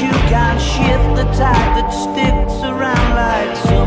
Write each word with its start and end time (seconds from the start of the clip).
you 0.00 0.10
can't 0.28 0.60
shift 0.60 1.08
the 1.16 1.24
tide 1.32 1.72
that 1.76 1.88
sticks 1.88 2.62
around 2.62 3.08
like 3.16 3.56
so 3.56 3.85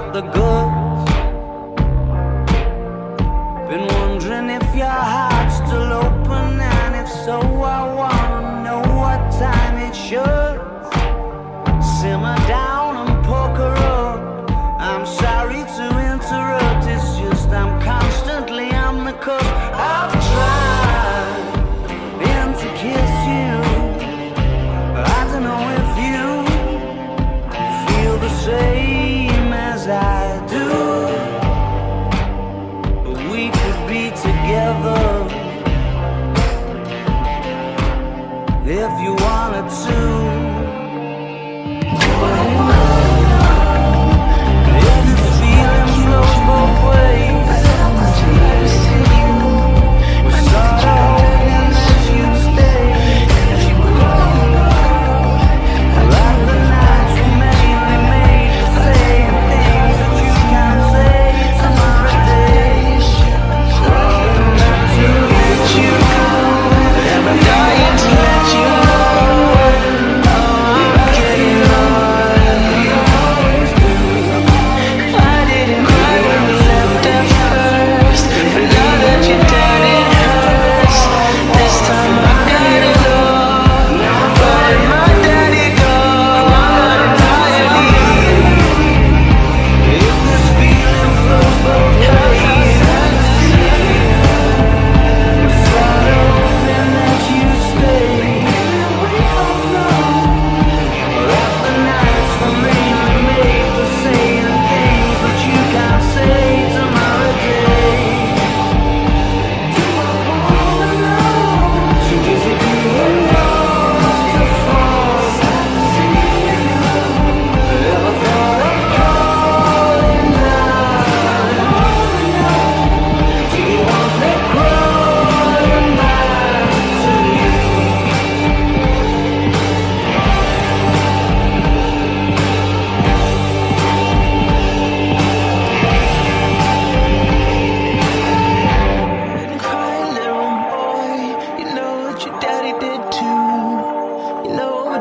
the 0.00 0.22
good. 0.22 0.63
never 34.64 35.13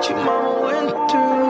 what 0.03 0.09
your 0.09 0.25
mama 0.25 0.61
went 0.61 1.11
through. 1.11 1.42